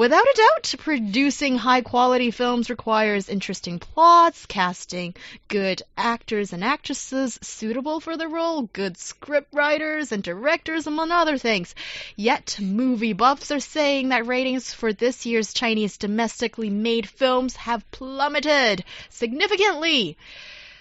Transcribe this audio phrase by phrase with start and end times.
[0.00, 5.14] Without a doubt, producing high quality films requires interesting plots, casting
[5.48, 11.36] good actors and actresses suitable for the role, good script writers and directors, among other
[11.36, 11.74] things.
[12.16, 17.90] Yet, movie buffs are saying that ratings for this year's Chinese domestically made films have
[17.90, 20.16] plummeted significantly.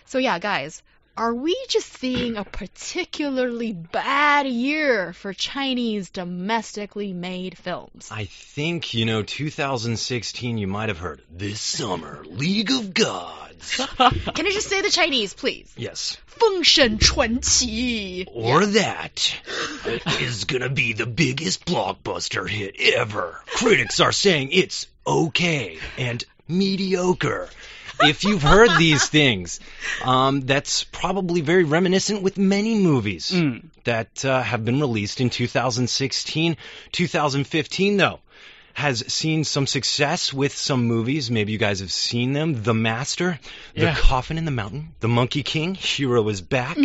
[0.06, 0.82] So, yeah, guys,
[1.18, 8.10] are we just seeing a particularly bad year for Chinese domestically made films?
[8.12, 13.76] I think, you know, 2016, you might have heard this summer, League of Gods.
[13.98, 15.74] Can I just say the Chinese, please?
[15.76, 16.18] Yes.
[16.28, 18.28] Feng Shen Chuan Qi.
[18.34, 19.36] Or that
[20.22, 23.42] is going to be the biggest blockbuster hit ever.
[23.46, 27.50] Critics are saying it's okay and mediocre.
[28.02, 29.60] If you've heard these things,
[30.04, 33.32] um, that's probably very reminiscent with many movies
[33.84, 36.58] that uh, have been released in 2016.
[36.92, 38.20] 2015, though,
[38.74, 41.30] has seen some success with some movies.
[41.30, 42.64] Maybe you guys have seen them.
[42.64, 43.38] The Master,
[43.76, 46.78] The Coffin in the Mountain, The Monkey King, Hero is Back,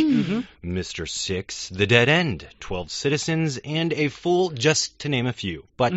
[0.65, 1.09] Mr.
[1.09, 5.65] Six, The Dead End, 12 Citizens, and a Fool, just to name a few.
[5.77, 5.93] But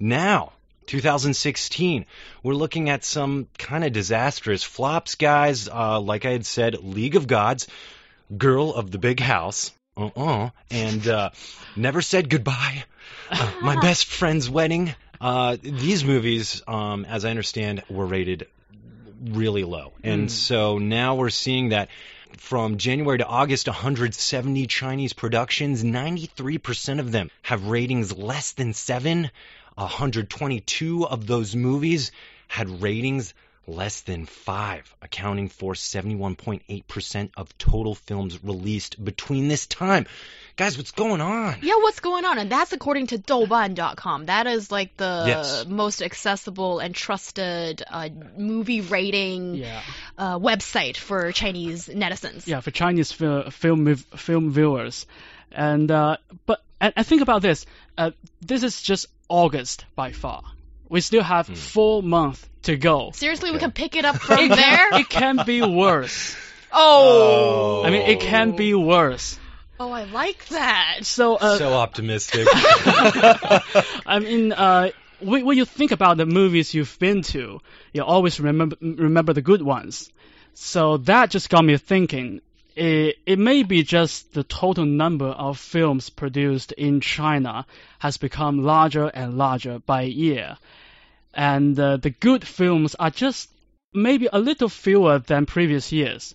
[0.00, 0.52] now,
[0.86, 2.06] 2016,
[2.42, 5.68] we're looking at some kind of disastrous flops, guys.
[5.68, 7.66] Uh, like I had said, League of Gods,
[8.36, 11.30] Girl of the Big House, uh-uh, and uh,
[11.74, 12.84] Never Said Goodbye,
[13.30, 14.94] uh, My Best Friend's Wedding.
[15.20, 18.46] Uh, these movies, um, as I understand, were rated
[19.24, 19.92] really low.
[20.04, 21.88] And so now we're seeing that
[22.36, 29.30] from January to August, 170 Chinese productions, 93% of them have ratings less than 7.
[29.76, 32.12] 122 of those movies
[32.48, 33.34] had ratings
[33.68, 40.06] less than 5, accounting for 71.8% of total films released between this time.
[40.54, 41.56] Guys, what's going on?
[41.62, 42.38] Yeah, what's going on?
[42.38, 44.26] And that's according to Douban.com.
[44.26, 45.66] That is like the Yes.
[45.66, 48.08] most accessible and trusted uh,
[48.38, 49.82] movie rating Yeah.
[50.16, 52.46] uh, website for Chinese netizens.
[52.46, 55.06] yeah, for Chinese fil- film film viewers,
[55.50, 56.16] and uh,
[56.46, 57.66] but and, and think about this.
[57.98, 60.42] Uh, this is just August by far.
[60.88, 63.10] We still have four months to go.
[63.14, 64.94] Seriously, we can pick it up from there?
[64.98, 66.36] It can be worse.
[66.72, 67.82] oh.
[67.84, 69.38] I mean, it can be worse.
[69.78, 71.00] Oh, I like that.
[71.02, 72.46] So, uh, So optimistic.
[72.52, 74.90] I mean, uh,
[75.20, 77.60] when, when you think about the movies you've been to,
[77.92, 80.10] you always remember remember the good ones.
[80.54, 82.40] So that just got me thinking
[82.76, 87.66] it, it may be just the total number of films produced in China
[87.98, 90.58] has become larger and larger by year.
[91.32, 93.50] And uh, the good films are just
[93.94, 96.34] maybe a little fewer than previous years,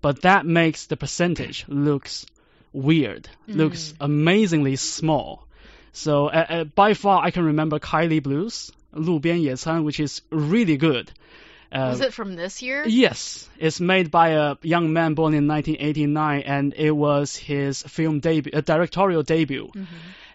[0.00, 2.24] but that makes the percentage looks
[2.72, 3.56] weird, mm.
[3.56, 5.46] looks amazingly small.
[5.92, 10.22] So uh, uh, by far, I can remember Kaili Blues, Lu Bian Ye which is
[10.30, 11.10] really good.
[11.72, 12.84] Uh, Was it from this year?
[12.86, 18.20] Yes, it's made by a young man born in 1989, and it was his film
[18.20, 19.70] debut, uh, directorial debut.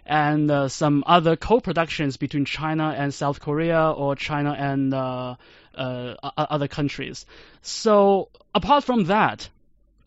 [0.06, 5.36] And uh, some other co-productions between China and South Korea, or China and uh,
[5.74, 7.26] uh, other countries.
[7.62, 9.50] So apart from that,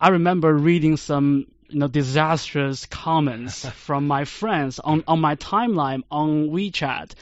[0.01, 6.03] I remember reading some you know disastrous comments from my friends on on my timeline
[6.11, 7.13] on WeChat.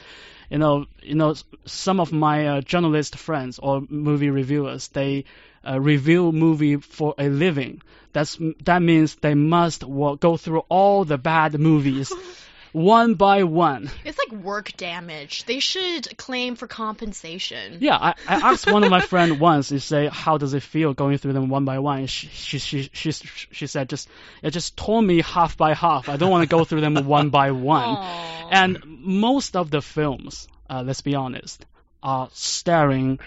[0.49, 1.35] You know, you know,
[1.65, 5.25] some of my uh, journalist friends or movie reviewers, they
[5.67, 7.81] uh, review movie for a living.
[8.13, 12.11] That's that means they must go through all the bad movies
[12.71, 13.89] one by one.
[14.03, 15.45] It's like work damage.
[15.45, 17.77] They should claim for compensation.
[17.79, 20.93] Yeah, I, I asked one of my friend once to say how does it feel
[20.93, 21.99] going through them one by one.
[21.99, 24.09] And she she she she, she said just
[24.41, 26.09] it just tore me half by half.
[26.09, 27.83] I don't want to go through them one by one.
[27.83, 28.49] Aw.
[28.51, 31.65] And most of the films, uh, let's be honest,
[32.01, 33.19] are starring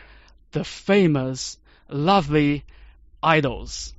[0.52, 1.58] the famous,
[1.88, 2.64] lovely
[3.22, 3.94] idols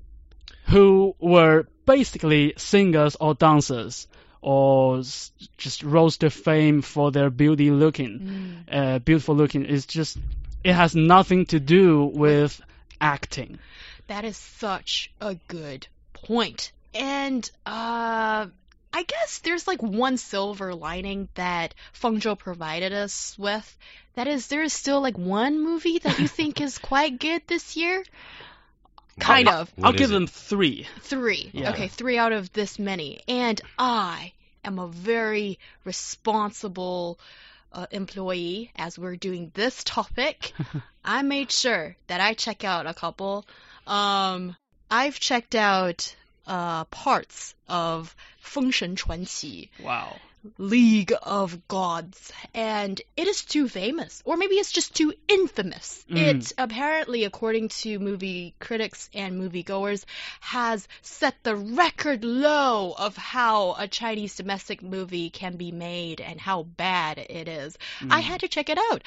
[0.65, 4.07] who were basically singers or dancers
[4.41, 9.65] or s- just rose to fame for their beauty looking, uh, beautiful looking.
[9.65, 10.17] It's just,
[10.63, 12.59] it has nothing to do with
[12.99, 13.59] acting.
[14.07, 16.71] That is such a good point.
[16.93, 18.47] And uh
[18.93, 23.77] I guess there's like one silver lining that Feng Zhou provided us with.
[24.15, 27.77] That is there is still like one movie that you think is quite good this
[27.77, 28.03] year?
[29.19, 29.71] Kind what, of.
[29.75, 30.13] What I'll give it?
[30.13, 30.87] them three.
[31.01, 31.49] Three.
[31.53, 31.71] Yeah.
[31.71, 33.21] Okay, three out of this many.
[33.27, 37.19] And I am a very responsible
[37.73, 38.71] uh, employee.
[38.75, 40.53] As we're doing this topic,
[41.05, 43.45] I made sure that I check out a couple.
[43.85, 44.55] Um,
[44.89, 46.15] I've checked out
[46.47, 49.25] uh, parts of Feng Shen Chuan
[49.81, 50.17] Wow.
[50.57, 56.03] League of Gods, and it is too famous, or maybe it's just too infamous.
[56.09, 56.17] Mm.
[56.17, 60.03] It apparently, according to movie critics and moviegoers,
[60.39, 66.39] has set the record low of how a Chinese domestic movie can be made and
[66.39, 67.77] how bad it is.
[68.09, 69.03] I had to check it out,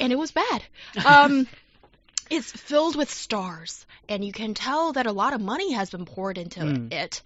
[0.00, 0.64] and it was bad.
[1.06, 1.46] Um,
[2.30, 6.04] it's filled with stars, and you can tell that a lot of money has been
[6.04, 6.92] poured into Mm.
[6.92, 7.22] it.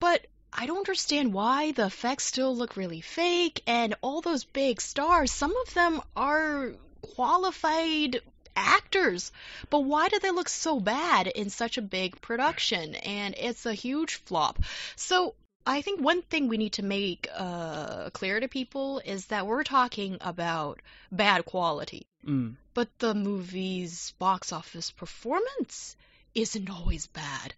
[0.00, 4.80] But I don't understand why the effects still look really fake, and all those big
[4.80, 6.72] stars, some of them are
[7.02, 8.20] qualified
[8.56, 9.32] actors.
[9.68, 12.94] But why do they look so bad in such a big production?
[12.94, 14.58] And it's a huge flop.
[14.96, 15.34] So
[15.66, 19.64] I think one thing we need to make uh, clear to people is that we're
[19.64, 20.80] talking about
[21.10, 22.56] bad quality Mm.
[22.72, 25.94] but the movie's box office performance
[26.34, 27.52] isn't always bad.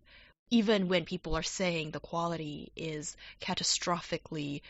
[0.51, 4.63] Even when people are saying the quality is catastrophically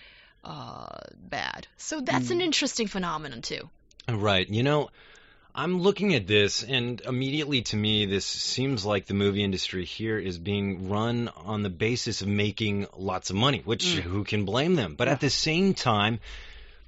[0.45, 1.67] uh, bad.
[1.77, 3.69] So that's an interesting phenomenon, too.
[4.09, 4.49] Right.
[4.49, 4.91] You know,
[5.55, 10.19] I'm looking at this, and immediately to me, this seems like the movie industry here
[10.19, 14.01] is being run on the basis of making lots of money, which Mm.
[14.03, 14.95] who can blame them?
[14.95, 15.15] But Yeah.
[15.15, 16.21] at the same time,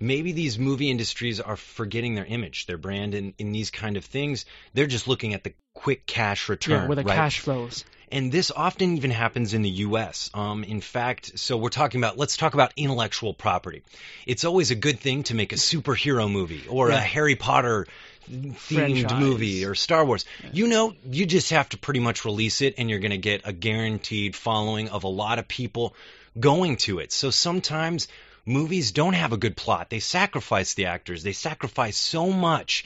[0.01, 4.05] maybe these movie industries are forgetting their image, their brand, and in these kind of
[4.05, 6.83] things, they're just looking at the quick cash return.
[6.83, 7.15] Yeah, with the right?
[7.17, 7.85] cash flows.
[8.11, 10.31] And this often even happens in the U.S.
[10.33, 13.83] Um, in fact, so we're talking about, let's talk about intellectual property.
[14.27, 16.97] It's always a good thing to make a superhero movie or Yeah.
[16.97, 17.87] a Harry Potter
[18.31, 19.21] themed Franchise.
[19.21, 20.25] movie or Star Wars.
[20.53, 23.43] You know, you just have to pretty much release it and you're going to get
[23.45, 25.95] a guaranteed following of a lot of people
[26.39, 27.13] going to it.
[27.13, 28.09] So sometimes
[28.47, 29.91] movies don't have a good plot.
[29.91, 31.23] They sacrifice the actors.
[31.23, 32.85] They sacrifice so much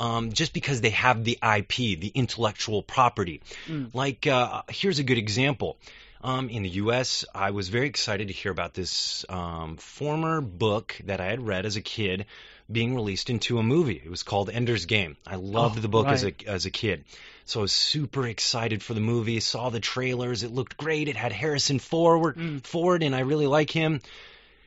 [0.00, 3.40] um, just because they have the IP, the intellectual property.
[3.68, 3.94] Mm.
[3.94, 5.76] Like, uh, here's a good example.
[6.24, 10.96] Um, in the U.S., I was very excited to hear about this um, former book
[11.06, 12.26] that I had read as a kid
[12.70, 14.00] being released into a movie.
[14.04, 15.16] It was called Ender's Game.
[15.26, 17.04] I loved Oh, the book as a as a kid,
[17.44, 19.40] so I was super excited for the movie.
[19.40, 21.08] Saw the trailers; it looked great.
[21.08, 22.64] It had Harrison Ford, Mm.
[22.64, 24.00] Ford, and I really like him.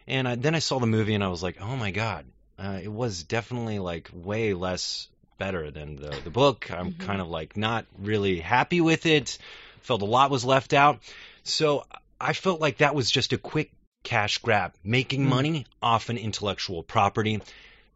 [0.08, 2.26] And I, then I saw the movie, and I was like, oh my god,
[2.60, 5.08] uh, it was definitely like way less
[5.38, 6.72] better than the the book.
[6.72, 7.00] I'm Mhm.
[7.00, 9.38] kind of like not really happy with it.
[9.82, 11.00] Felt a lot was left out.
[11.44, 11.86] So
[12.20, 13.72] I felt like that was just a quick
[14.04, 15.30] cash grab, making Mm.
[15.30, 17.42] money off an intellectual property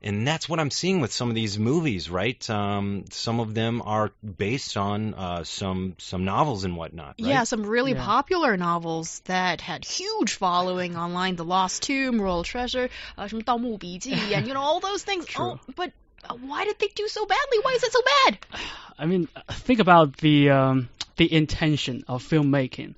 [0.03, 2.51] And that's what I'm seeing with some of these movies, right?
[2.51, 7.15] Um, some of them are based on uh, some some novels and whatnot.
[7.19, 7.29] Right?
[7.31, 8.05] Yeah, some really Yeah.
[8.05, 11.37] popular novels that had huge following online.
[11.37, 15.25] The Lost Tomb, Royal Treasure, uh, 什么盗墓笔记, and you know all those things.
[15.25, 15.53] True.
[15.53, 15.91] Oh, but
[16.29, 17.59] uh, why did they do so badly?
[17.63, 18.39] Why is it so bad?
[18.99, 22.95] I mean, think about the um, the intention of filmmaking.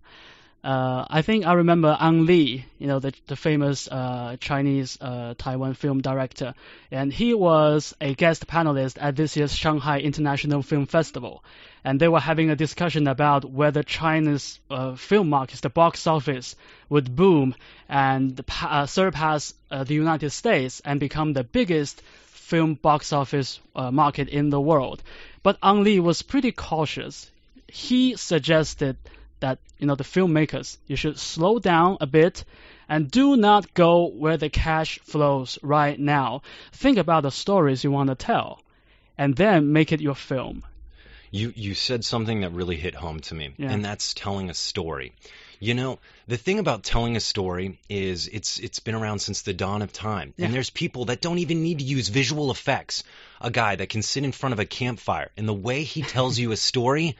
[0.63, 5.33] Uh, I think I remember Ang Lee, you know, the the famous uh, Chinese uh,
[5.35, 6.53] Taiwan film director,
[6.91, 11.43] and he was a guest panelist at this year's Shanghai International Film Festival,
[11.83, 16.55] and they were having a discussion about whether China's uh, film market, the box office,
[16.89, 17.55] would boom
[17.89, 24.29] and uh, surpass uh, the United States and become the biggest film box office market
[24.29, 25.01] in the world.
[25.41, 27.31] But Ang Lee was pretty cautious.
[27.67, 28.97] He suggested
[29.41, 32.45] that you know the filmmakers you should slow down a bit
[32.89, 36.41] and do not go where the cash flows right now.
[36.71, 38.61] Think about the stories you want to tell,
[39.17, 40.63] and then make it your film.
[41.31, 43.71] You you said something that really hit home to me, Yeah.
[43.71, 45.13] and that's telling a story.
[45.63, 49.53] You know, the thing about telling a story is it's it's been around since the
[49.53, 50.33] dawn of time.
[50.35, 50.45] Yeah.
[50.45, 53.03] And there's people that don't even need to use visual effects.
[53.39, 56.37] A guy that can sit in front of a campfire and the way he tells
[56.39, 57.15] you a story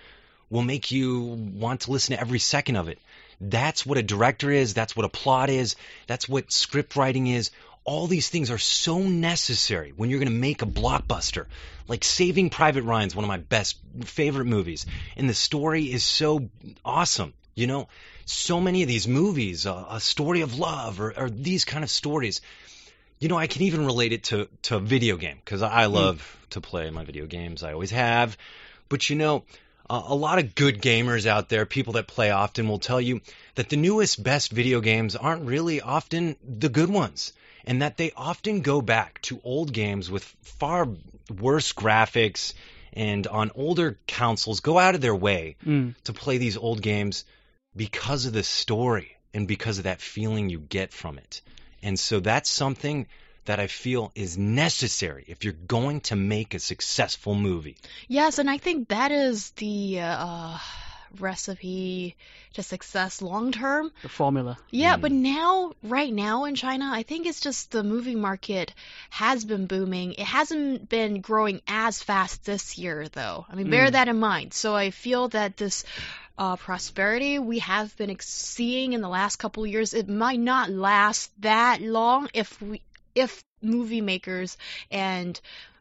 [0.51, 1.21] will make you
[1.55, 2.99] want to listen to every second of it.
[3.39, 7.49] That's what a director is, that's what a plot is, that's what script writing is.
[7.83, 11.47] All these things are so necessary when you're going to make a blockbuster.
[11.87, 14.85] Like Saving Private Ryan is one of my best favorite movies,
[15.17, 16.49] and the story is so
[16.85, 17.33] awesome.
[17.55, 17.87] You know,
[18.25, 21.89] so many of these movies, uh, a story of love, or, or these kind of
[21.89, 22.41] stories.
[23.19, 26.37] You know, I can even relate it to to a video game because I love
[26.51, 27.63] to play my video games.
[27.63, 28.37] I always have.
[28.89, 29.43] But you know,
[29.89, 33.21] uh, a lot of good gamers out there, people that play often, will tell you
[33.55, 37.33] that the newest, best video games aren't really often the good ones,
[37.65, 40.87] and that they often go back to old games with far
[41.39, 42.53] worse graphics
[42.93, 45.95] and on older consoles go out of their way Mm.
[46.03, 47.23] to play these old games
[47.75, 51.41] because of the story and because of that feeling you get from it.
[51.81, 53.07] And so that's something
[53.45, 57.77] that I feel is necessary if you're going to make a successful movie.
[58.07, 60.57] Yes, and I think that is the uh,
[61.19, 62.15] recipe
[62.53, 63.91] to success long term.
[64.01, 64.57] The formula.
[64.69, 65.01] Yeah, Mm.
[65.01, 68.73] but now, right now in China, I think it's just the movie market
[69.09, 70.13] has been booming.
[70.13, 73.45] It hasn't been growing as fast this year, though.
[73.49, 73.91] I mean, bear Mm.
[73.93, 74.53] that in mind.
[74.53, 75.83] So I feel that this
[76.37, 80.69] uh, prosperity we have been seeing in the last couple of years, it might not
[80.71, 82.81] last that long if we,
[83.15, 84.57] if movie makers
[84.89, 85.39] and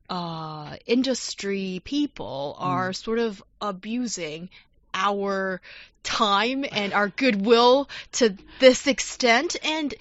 [0.09, 4.49] uh, industry people are sort of abusing
[4.93, 5.61] our
[6.03, 9.57] time and our goodwill to this extent.
[9.65, 9.95] And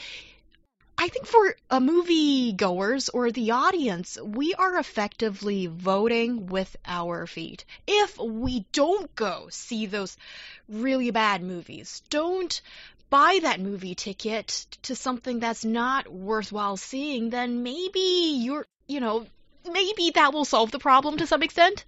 [0.97, 7.25] I think for a movie goers or the audience, we are effectively voting with our
[7.27, 7.63] feet.
[7.87, 10.17] If we don't go see those
[10.67, 12.61] really bad movies, don't
[13.09, 19.25] buy that movie ticket to something that's not worthwhile seeing, then maybe you're, you know,
[19.69, 21.85] maybe that will solve the problem to some extent.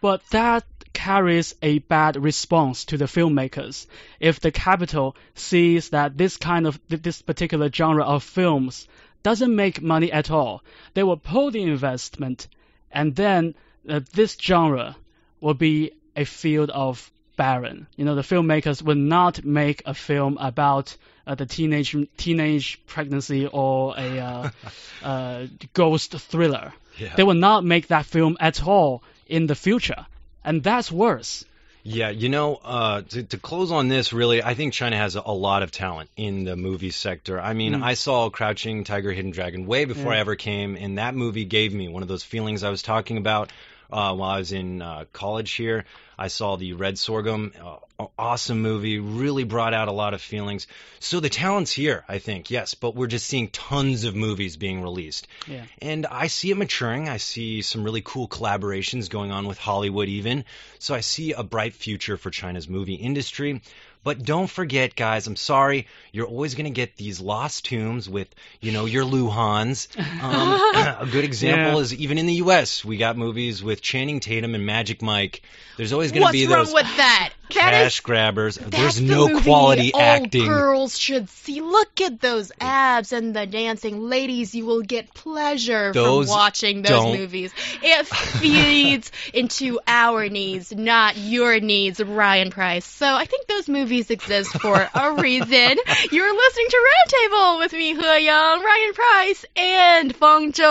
[0.00, 3.86] But that carries a bad response to the filmmakers.
[4.20, 8.88] If the capital sees that this kind of this particular genre of films
[9.22, 10.62] doesn't make money at all,
[10.94, 12.48] they will pull the investment,
[12.90, 13.54] and then
[13.88, 14.96] uh, this genre
[15.40, 17.86] will be a field of barren.
[17.96, 20.96] You know, the filmmakers will not make a film about
[21.26, 24.50] uh, the teenage teenage pregnancy or a uh,
[25.02, 26.72] uh, ghost thriller.
[26.98, 27.14] Yeah.
[27.16, 30.06] They will not make that film at all in the future,
[30.44, 31.44] and that's worse.
[31.84, 35.22] Yeah, you know, uh, to, to close on this, really, I think China has a,
[35.26, 37.40] a lot of talent in the movie sector.
[37.40, 37.82] I mean, Mm.
[37.82, 40.18] I saw Crouching Tiger, Hidden Dragon way before Yeah.
[40.18, 43.16] I ever came, and that movie gave me one of those feelings I was talking
[43.16, 43.50] about
[43.92, 45.84] uh, while I was in uh, college here.
[46.18, 50.66] I saw the Red Sorghum, uh, awesome movie, really brought out a lot of feelings.
[51.00, 54.82] So the talent's here, I think, yes, but we're just seeing tons of movies being
[54.82, 55.26] released.
[55.46, 55.64] Yeah.
[55.80, 57.08] And I see it maturing.
[57.08, 60.44] I see some really cool collaborations going on with Hollywood, even.
[60.78, 63.62] So I see a bright future for China's movie industry.
[64.04, 68.28] But don't forget, guys, I'm sorry, you're always going to get these lost tombs with,
[68.60, 69.86] you know, your Luhans.
[69.96, 71.80] Um, a good example Yeah.
[71.82, 75.42] is even in the U.S., we got movies with Channing Tatum and Magic Mike.
[75.76, 76.50] There's always going to be those.
[76.50, 77.31] What's be wrong those with that?
[77.52, 78.56] Cash is grabbers.
[78.56, 80.46] There's the no movie quality all acting.
[80.46, 81.60] girls should see.
[81.60, 84.00] Look at those abs and the dancing.
[84.08, 87.52] Ladies, you will get pleasure Those from watching those don't- movies.
[87.82, 92.84] It feeds into our needs, not your needs, Ryan Price.
[92.84, 95.76] So I think those movies exist for a reason.
[96.10, 100.62] You're listening to Roundtable with me, He Yang, Ryan Price, and Feng Zhou.